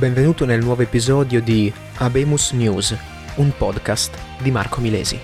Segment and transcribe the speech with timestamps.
[0.00, 2.96] Benvenuto nel nuovo episodio di Abemus News,
[3.34, 5.20] un podcast di Marco Milesi.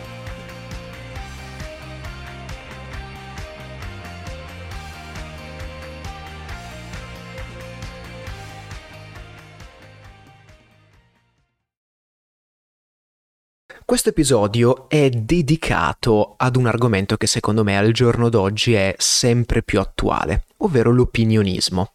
[13.83, 19.63] Questo episodio è dedicato ad un argomento che secondo me al giorno d'oggi è sempre
[19.63, 21.93] più attuale, ovvero l'opinionismo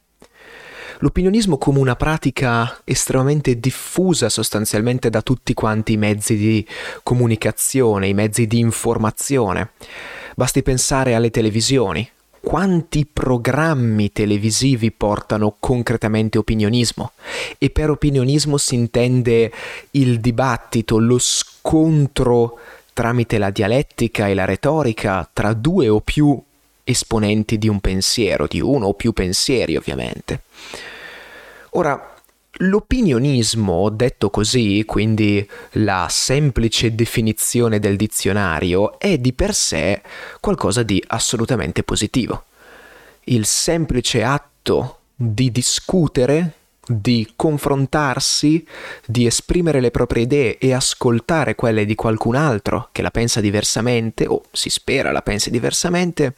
[1.02, 6.66] l'opinionismo come una pratica estremamente diffusa sostanzialmente da tutti quanti i mezzi di
[7.04, 9.72] comunicazione, i mezzi di informazione.
[10.36, 12.08] Basti pensare alle televisioni.
[12.40, 17.12] Quanti programmi televisivi portano concretamente opinionismo?
[17.60, 19.52] E per opinionismo si intende
[19.92, 22.58] il dibattito, lo scontro
[22.94, 26.40] tramite la dialettica e la retorica tra due o più
[26.84, 30.42] esponenti di un pensiero, di uno o più pensieri ovviamente.
[31.74, 32.16] Ora,
[32.52, 40.02] l'opinionismo, detto così, quindi la semplice definizione del dizionario, è di per sé
[40.42, 42.44] qualcosa di assolutamente positivo.
[43.26, 46.56] Il semplice atto di discutere,
[46.86, 48.68] di confrontarsi,
[49.06, 54.28] di esprimere le proprie idee e ascoltare quelle di qualcun altro che la pensa diversamente
[54.28, 56.34] o si spera la pensi diversamente,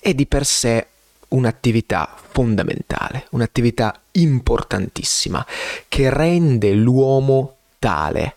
[0.00, 0.86] è di per sé
[1.32, 5.44] un'attività fondamentale, un'attività importantissima
[5.88, 8.36] che rende l'uomo tale,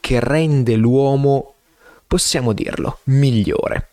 [0.00, 1.54] che rende l'uomo,
[2.06, 3.88] possiamo dirlo, migliore.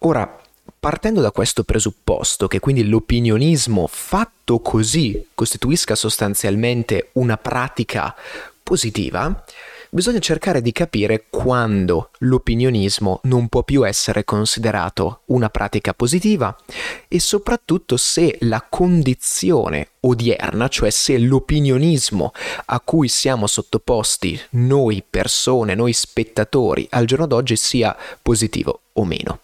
[0.00, 0.40] Ora,
[0.78, 8.14] partendo da questo presupposto che quindi l'opinionismo fatto così costituisca sostanzialmente una pratica
[8.62, 9.44] positiva,
[9.94, 16.56] bisogna cercare di capire quando l'opinionismo non può più essere considerato una pratica positiva
[17.08, 22.32] e soprattutto se la condizione odierna, cioè se l'opinionismo
[22.64, 29.40] a cui siamo sottoposti noi persone, noi spettatori al giorno d'oggi sia positivo o meno.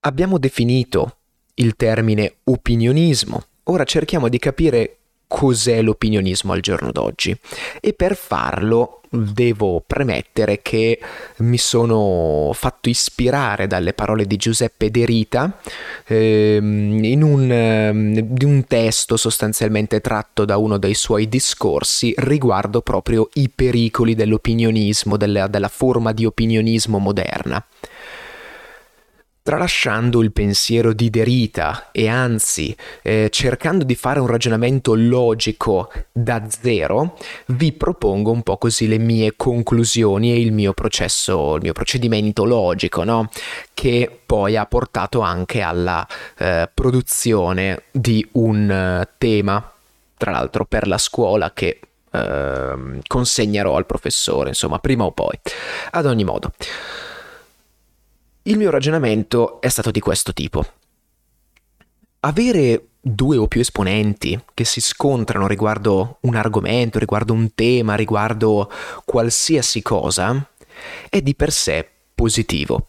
[0.00, 1.16] Abbiamo definito
[1.56, 4.99] il termine opinionismo, ora cerchiamo di capire
[5.30, 7.38] cos'è l'opinionismo al giorno d'oggi.
[7.80, 10.98] E per farlo devo premettere che
[11.38, 15.58] mi sono fatto ispirare dalle parole di Giuseppe De Rita
[16.06, 22.82] ehm, in un, ehm, di un testo sostanzialmente tratto da uno dei suoi discorsi riguardo
[22.82, 27.64] proprio i pericoli dell'opinionismo, della, della forma di opinionismo moderna
[29.50, 32.72] tralasciando il pensiero di Derita e anzi
[33.02, 38.98] eh, cercando di fare un ragionamento logico da zero, vi propongo un po' così le
[38.98, 43.28] mie conclusioni e il mio processo, il mio procedimento logico, no?
[43.74, 46.06] che poi ha portato anche alla
[46.38, 49.68] eh, produzione di un uh, tema,
[50.16, 51.80] tra l'altro per la scuola che
[52.12, 55.36] uh, consegnerò al professore, insomma, prima o poi.
[55.90, 56.52] Ad ogni modo.
[58.44, 60.64] Il mio ragionamento è stato di questo tipo.
[62.20, 68.70] Avere due o più esponenti che si scontrano riguardo un argomento, riguardo un tema, riguardo
[69.04, 70.48] qualsiasi cosa,
[71.10, 72.86] è di per sé positivo.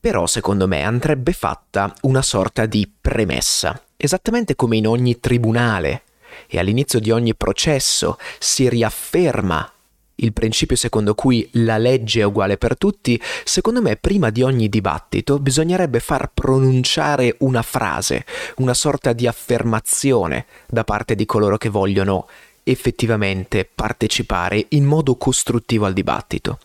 [0.00, 6.04] Però secondo me andrebbe fatta una sorta di premessa, esattamente come in ogni tribunale
[6.46, 9.70] e all'inizio di ogni processo si riafferma
[10.16, 14.68] il principio secondo cui la legge è uguale per tutti, secondo me prima di ogni
[14.68, 18.24] dibattito bisognerebbe far pronunciare una frase,
[18.56, 22.28] una sorta di affermazione da parte di coloro che vogliono
[22.64, 26.58] effettivamente partecipare in modo costruttivo al dibattito.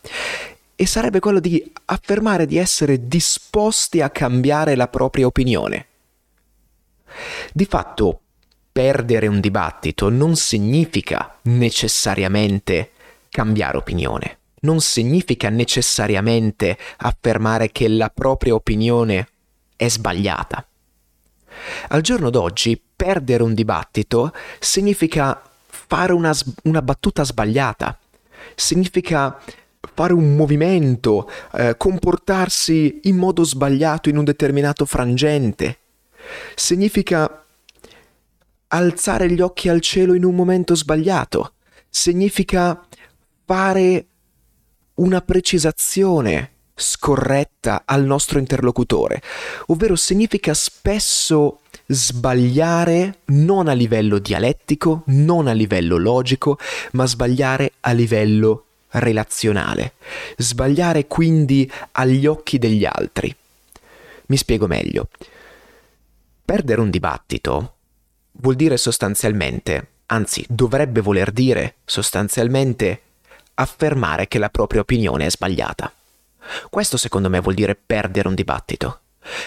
[0.76, 5.86] E sarebbe quello di affermare di essere disposti a cambiare la propria opinione.
[7.52, 8.20] Di fatto,
[8.70, 12.92] perdere un dibattito non significa necessariamente
[13.30, 14.38] cambiare opinione.
[14.60, 19.28] Non significa necessariamente affermare che la propria opinione
[19.76, 20.66] è sbagliata.
[21.88, 26.34] Al giorno d'oggi perdere un dibattito significa fare una,
[26.64, 27.98] una battuta sbagliata,
[28.54, 29.38] significa
[29.94, 35.78] fare un movimento, eh, comportarsi in modo sbagliato in un determinato frangente,
[36.54, 37.44] significa
[38.68, 41.52] alzare gli occhi al cielo in un momento sbagliato,
[41.88, 42.86] significa
[43.48, 44.04] fare
[44.96, 49.22] una precisazione scorretta al nostro interlocutore,
[49.68, 56.58] ovvero significa spesso sbagliare non a livello dialettico, non a livello logico,
[56.92, 59.94] ma sbagliare a livello relazionale,
[60.36, 63.34] sbagliare quindi agli occhi degli altri.
[64.26, 65.08] Mi spiego meglio.
[66.44, 67.76] Perdere un dibattito
[68.32, 73.00] vuol dire sostanzialmente, anzi dovrebbe voler dire sostanzialmente,
[73.60, 75.92] affermare che la propria opinione è sbagliata.
[76.70, 79.00] Questo secondo me vuol dire perdere un dibattito.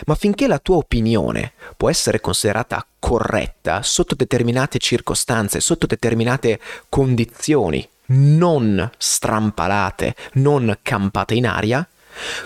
[0.06, 7.88] Ma finché la tua opinione può essere considerata corretta sotto determinate circostanze, sotto determinate condizioni,
[8.08, 11.88] non strampalate, non campate in aria,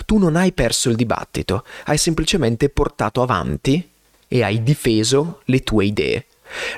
[0.06, 3.90] tu non hai perso il dibattito, hai semplicemente portato avanti
[4.28, 6.26] e hai difeso le tue idee.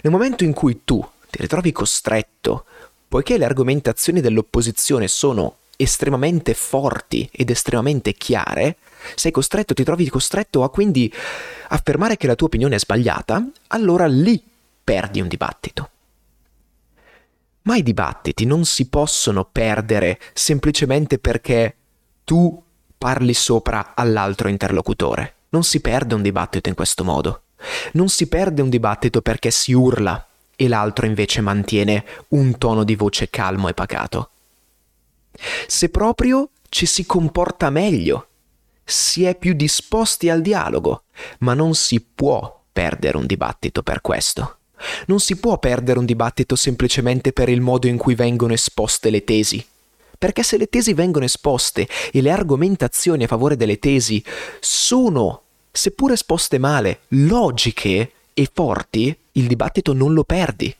[0.02, 2.64] Nel momento in cui tu ti ritrovi costretto,
[3.08, 8.76] poiché le argomentazioni dell'opposizione sono estremamente forti ed estremamente chiare,
[9.14, 11.12] sei costretto, ti trovi costretto a quindi
[11.68, 14.42] affermare che la tua opinione è sbagliata, allora lì
[14.82, 15.90] perdi un dibattito.
[17.62, 21.74] Ma i dibattiti non si possono perdere semplicemente perché
[22.24, 22.62] tu
[22.96, 25.34] parli sopra all'altro interlocutore.
[25.50, 27.42] Non si perde un dibattito in questo modo.
[27.92, 30.26] Non si perde un dibattito perché si urla
[30.60, 34.30] e l'altro invece mantiene un tono di voce calmo e pacato.
[35.68, 38.26] Se proprio ci si comporta meglio,
[38.82, 41.04] si è più disposti al dialogo,
[41.40, 44.56] ma non si può perdere un dibattito per questo.
[45.06, 49.22] Non si può perdere un dibattito semplicemente per il modo in cui vengono esposte le
[49.22, 49.64] tesi.
[50.18, 54.24] Perché se le tesi vengono esposte e le argomentazioni a favore delle tesi
[54.58, 58.10] sono, seppur esposte male, logiche
[58.40, 60.72] e forti, il dibattito non lo perdi.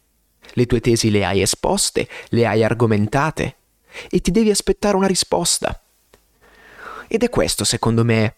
[0.52, 3.56] Le tue tesi le hai esposte, le hai argomentate
[4.08, 5.81] e ti devi aspettare una risposta.
[7.08, 8.34] Ed è questo, secondo me,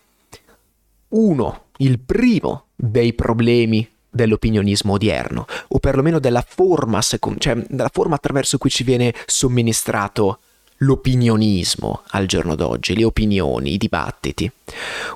[1.08, 8.56] uno, il primo dei problemi dell'opinionismo odierno, o perlomeno della forma, cioè della forma attraverso
[8.56, 10.38] cui ci viene somministrato
[10.78, 14.50] l'opinionismo al giorno d'oggi, le opinioni, i dibattiti,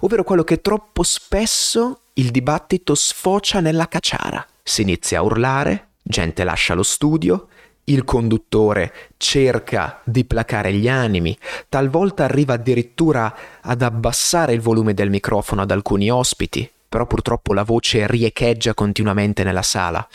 [0.01, 4.47] ovvero quello che troppo spesso il dibattito sfocia nella cacciara.
[4.63, 7.49] Si inizia a urlare, gente lascia lo studio,
[7.85, 11.37] il conduttore cerca di placare gli animi,
[11.69, 17.65] talvolta arriva addirittura ad abbassare il volume del microfono ad alcuni ospiti, però purtroppo la
[17.65, 20.07] voce riecheggia continuamente nella sala.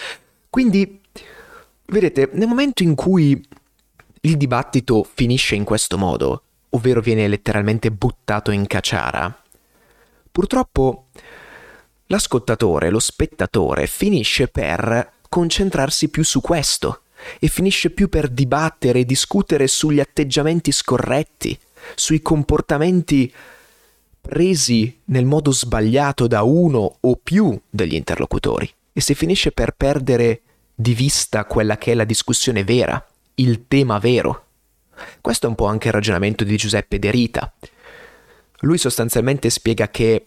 [0.49, 1.01] Quindi,
[1.87, 3.45] vedete, nel momento in cui
[4.21, 9.43] il dibattito finisce in questo modo, ovvero viene letteralmente buttato in caciara,
[10.31, 11.07] purtroppo
[12.09, 17.01] l'ascoltatore, lo spettatore, finisce per concentrarsi più su questo
[17.39, 21.57] e finisce più per dibattere e discutere sugli atteggiamenti scorretti,
[21.95, 23.31] sui comportamenti
[24.21, 30.41] resi nel modo sbagliato da uno o più degli interlocutori e si finisce per perdere
[30.73, 33.03] di vista quella che è la discussione vera,
[33.35, 34.45] il tema vero.
[35.21, 37.53] Questo è un po' anche il ragionamento di Giuseppe De Rita.
[38.61, 40.25] Lui sostanzialmente spiega che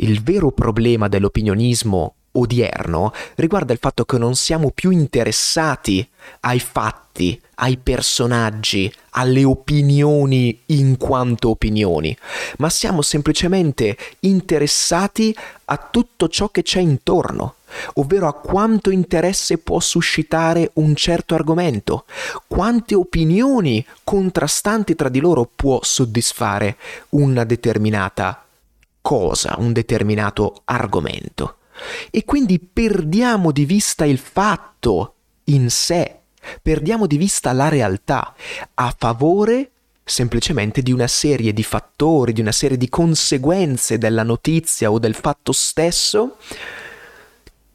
[0.00, 6.06] il vero problema dell'opinionismo odierno riguarda il fatto che non siamo più interessati
[6.40, 12.16] ai fatti, ai personaggi, alle opinioni in quanto opinioni,
[12.58, 15.34] ma siamo semplicemente interessati
[15.64, 17.54] a tutto ciò che c'è intorno,
[17.94, 22.04] ovvero a quanto interesse può suscitare un certo argomento,
[22.46, 26.76] quante opinioni contrastanti tra di loro può soddisfare
[27.10, 28.42] una determinata
[29.08, 31.60] cosa, un determinato argomento.
[32.10, 36.18] E quindi perdiamo di vista il fatto in sé,
[36.60, 38.34] perdiamo di vista la realtà
[38.74, 39.70] a favore
[40.04, 45.14] semplicemente di una serie di fattori, di una serie di conseguenze della notizia o del
[45.14, 46.36] fatto stesso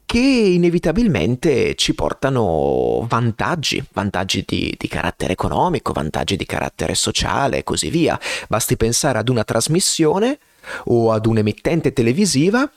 [0.06, 7.64] che inevitabilmente ci portano vantaggi, vantaggi di, di, carattere economico, vantaggi di carattere sociale e
[7.64, 8.16] così via.
[8.46, 10.38] Basti pensare ad una trasmissione
[10.84, 12.70] o ad un'emittente televisiva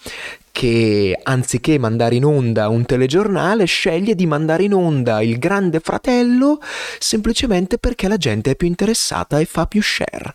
[0.52, 6.60] che anziché mandare in onda un telegiornale sceglie di mandare in onda il grande fratello
[6.98, 10.34] semplicemente perché la gente è più interessata e fa più share.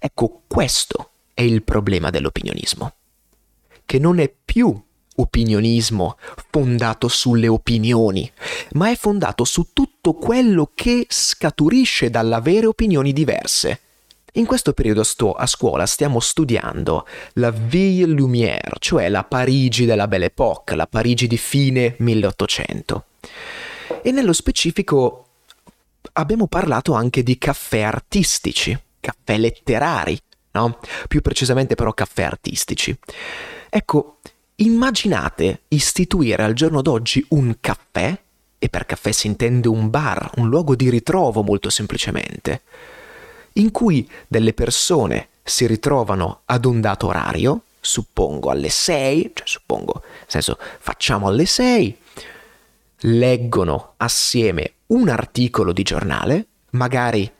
[0.00, 2.94] Ecco, questo è il problema dell'opinionismo,
[3.86, 4.76] che non è più
[5.14, 6.16] opinionismo
[6.50, 8.28] fondato sulle opinioni,
[8.72, 13.82] ma è fondato su tutto quello che scaturisce dall'avere opinioni diverse
[14.38, 20.06] in questo periodo sto a scuola stiamo studiando la Ville Lumière, cioè la Parigi della
[20.06, 23.04] Belle Époque, la Parigi di fine 1800.
[24.00, 25.26] E nello specifico
[26.12, 30.18] abbiamo parlato anche di caffè artistici, caffè letterari,
[30.52, 30.78] no?
[31.08, 32.96] Più precisamente però caffè artistici.
[33.68, 34.18] Ecco,
[34.56, 38.16] immaginate istituire al giorno d'oggi un caffè,
[38.60, 42.62] e per caffè si intende un bar, un luogo di ritrovo molto semplicemente,
[43.54, 50.02] in cui delle persone si ritrovano ad un dato orario, suppongo alle 6, cioè suppongo,
[50.04, 51.96] nel senso facciamo alle 6,
[53.02, 57.30] leggono assieme un articolo di giornale, magari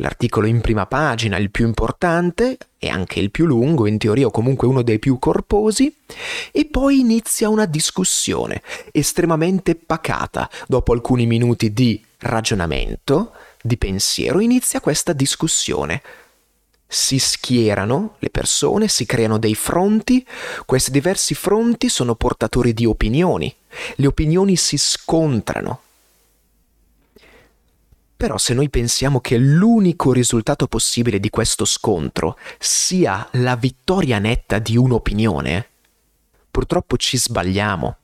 [0.00, 4.30] l'articolo in prima pagina, il più importante e anche il più lungo, in teoria o
[4.30, 5.94] comunque uno dei più corposi,
[6.52, 8.62] e poi inizia una discussione
[8.92, 10.48] estremamente pacata.
[10.66, 16.02] Dopo alcuni minuti di ragionamento, di pensiero, inizia questa discussione.
[16.86, 20.26] Si schierano le persone, si creano dei fronti,
[20.64, 23.54] questi diversi fronti sono portatori di opinioni,
[23.96, 25.82] le opinioni si scontrano,
[28.18, 34.58] però se noi pensiamo che l'unico risultato possibile di questo scontro sia la vittoria netta
[34.58, 35.68] di un'opinione,
[36.50, 37.96] purtroppo ci sbagliamo.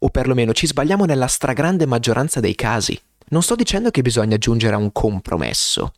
[0.00, 3.00] O perlomeno ci sbagliamo nella stragrande maggioranza dei casi.
[3.30, 5.92] Non sto dicendo che bisogna giungere a un compromesso,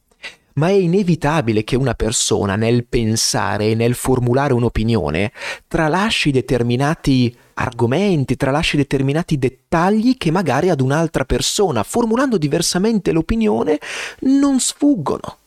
[0.54, 5.32] ma è inevitabile che una persona nel pensare e nel formulare un'opinione
[5.66, 13.78] tralasci determinati argomenti, tralasci determinati dettagli che magari ad un'altra persona, formulando diversamente l'opinione,
[14.20, 15.38] non sfuggono.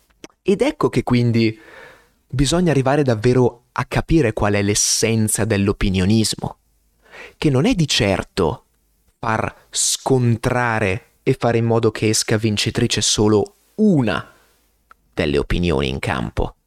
[0.42, 1.56] Ed ecco che quindi
[2.28, 6.58] bisogna arrivare davvero a capire qual è l'essenza dell'opinionismo,
[7.38, 8.64] che non è di certo
[9.20, 14.32] far scontrare e fare in modo che esca vincitrice solo una
[15.12, 16.58] delle opinioni in campo,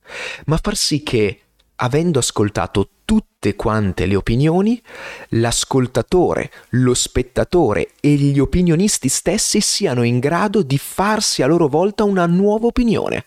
[0.46, 1.42] ma far sì che,
[1.76, 4.82] avendo ascoltato tutte quante le opinioni,
[5.28, 12.02] l'ascoltatore, lo spettatore e gli opinionisti stessi siano in grado di farsi a loro volta
[12.02, 13.26] una nuova opinione.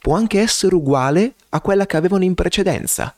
[0.00, 3.14] Può anche essere uguale a quella che avevano in precedenza,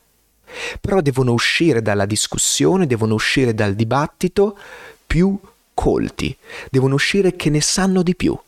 [0.81, 4.59] però devono uscire dalla discussione, devono uscire dal dibattito
[5.07, 5.39] più
[5.83, 6.37] colti,
[6.71, 8.39] devono uscire che ne sanno di più.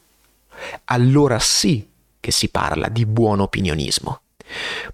[0.85, 1.85] Allora sì
[2.21, 4.21] che si parla di buon opinionismo.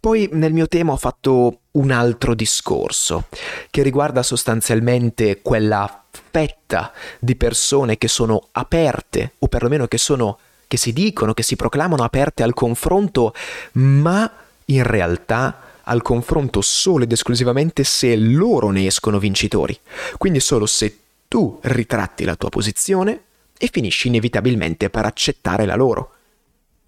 [0.01, 3.25] Poi nel mio tema ho fatto un altro discorso
[3.69, 10.79] che riguarda sostanzialmente quella fetta di persone che sono aperte o perlomeno che sono che
[10.79, 13.35] si dicono, che si proclamano aperte al confronto,
[13.73, 14.33] ma
[14.65, 19.79] in realtà al confronto solo ed esclusivamente se loro ne escono vincitori.
[20.17, 23.23] Quindi solo se tu ritratti la tua posizione
[23.57, 26.15] e finisci inevitabilmente per accettare la loro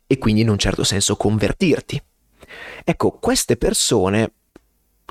[0.08, 2.02] e quindi in un certo senso convertirti.
[2.82, 4.32] Ecco, queste persone,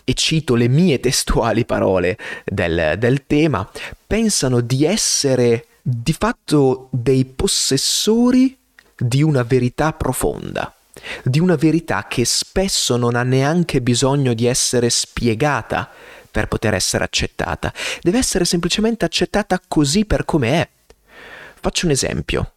[0.04, 3.72] e cito le mie testuali parole del, del tema,
[4.06, 8.58] pensano di essere di fatto dei possessori
[8.98, 10.76] di una verità profonda,
[11.24, 15.90] di una verità che spesso non ha neanche bisogno di essere spiegata
[16.32, 20.70] per poter essere accettata, deve essere semplicemente accettata così per come è.
[21.60, 22.54] Faccio un esempio,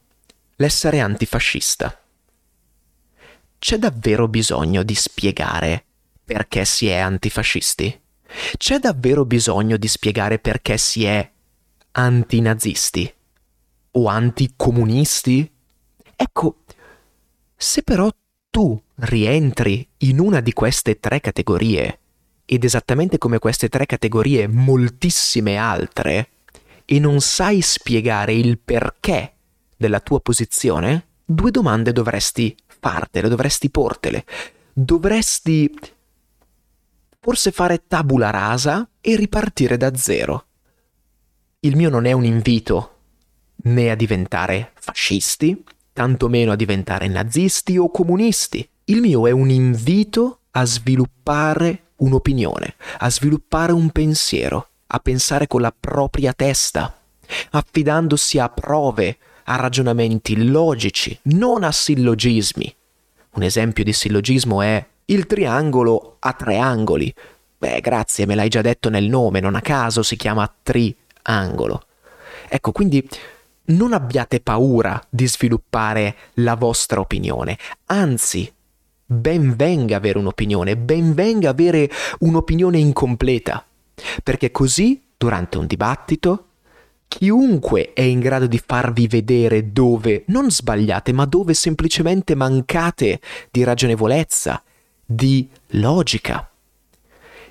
[0.57, 1.99] l'essere antifascista
[3.65, 5.83] c'è davvero bisogno di spiegare
[6.23, 7.99] perché si è antifascisti?
[8.59, 11.27] C'è davvero bisogno di spiegare perché si è
[11.93, 13.11] antinazisti?
[13.93, 15.51] O anticomunisti?
[16.15, 16.57] Ecco,
[17.57, 18.11] se però
[18.51, 22.01] tu rientri in una di queste tre categorie,
[22.47, 26.29] ed esattamente come queste tre categorie moltissime altre,
[26.85, 29.33] e non sai spiegare il perché
[29.77, 34.25] della tua posizione, due domande dovresti fartele, dovresti portele.
[34.73, 35.73] Dovresti
[37.21, 40.47] forse fare tabula rasa e ripartire da zero.
[41.61, 42.91] Il mio non è un invito
[43.57, 48.69] né a diventare fascisti, tantomeno a diventare nazisti o comunisti.
[48.85, 55.61] Il mio è un invito a sviluppare un'opinione, a sviluppare un pensiero, a pensare con
[55.61, 56.97] la propria testa,
[57.51, 62.75] affidandosi a prove, a ragionamenti logici, non a sillogismi.
[63.33, 67.13] Un esempio di sillogismo è il triangolo ha tre angoli.
[67.59, 71.83] Beh, grazie, me l'hai già detto nel nome, non a caso si chiama triangolo.
[72.49, 73.07] Ecco, quindi
[73.67, 78.53] non abbiate paura di sviluppare la vostra opinione, anzi,
[79.05, 83.65] ben venga avere un'opinione, ben venga avere un'opinione incompleta,
[84.23, 86.47] perché così, durante un dibattito,
[87.07, 93.21] Chiunque è in grado di farvi vedere dove non sbagliate, ma dove semplicemente mancate
[93.53, 94.61] di ragionevolezza,
[95.05, 96.51] di logica.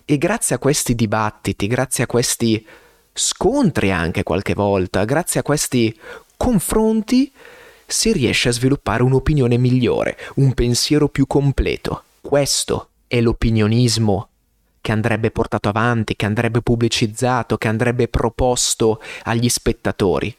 [0.04, 2.66] E grazie a questi dibattiti, grazie a questi
[3.14, 5.98] scontri anche qualche volta, grazie a questi
[6.36, 7.32] confronti,
[7.94, 12.04] si riesce a sviluppare un'opinione migliore, un pensiero più completo.
[12.20, 14.30] Questo è l'opinionismo
[14.82, 20.36] che andrebbe portato avanti, che andrebbe pubblicizzato, che andrebbe proposto agli spettatori,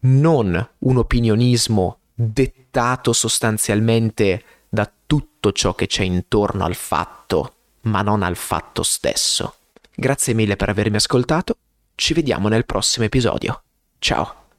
[0.00, 8.22] non un opinionismo dettato sostanzialmente da tutto ciò che c'è intorno al fatto ma non
[8.22, 9.54] al fatto stesso.
[9.94, 11.56] Grazie mille per avermi ascoltato,
[11.94, 13.62] ci vediamo nel prossimo episodio.
[13.98, 14.49] Ciao!